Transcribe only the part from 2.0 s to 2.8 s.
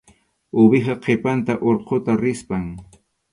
rispam.